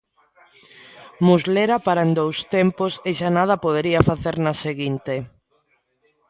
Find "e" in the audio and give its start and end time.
3.09-3.11